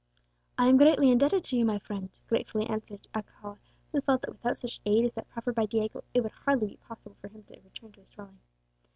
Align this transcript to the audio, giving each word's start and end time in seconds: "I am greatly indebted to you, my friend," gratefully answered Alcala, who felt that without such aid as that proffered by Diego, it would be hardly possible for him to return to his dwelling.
"I 0.57 0.65
am 0.67 0.77
greatly 0.77 1.11
indebted 1.11 1.43
to 1.43 1.55
you, 1.55 1.63
my 1.63 1.77
friend," 1.77 2.09
gratefully 2.27 2.65
answered 2.65 3.05
Alcala, 3.13 3.59
who 3.91 4.01
felt 4.01 4.21
that 4.21 4.31
without 4.31 4.57
such 4.57 4.79
aid 4.83 5.05
as 5.05 5.13
that 5.13 5.29
proffered 5.29 5.53
by 5.53 5.67
Diego, 5.67 6.03
it 6.11 6.21
would 6.21 6.31
be 6.31 6.37
hardly 6.43 6.77
possible 6.77 7.17
for 7.21 7.27
him 7.27 7.43
to 7.43 7.61
return 7.63 7.91
to 7.91 7.99
his 7.99 8.09
dwelling. 8.09 8.39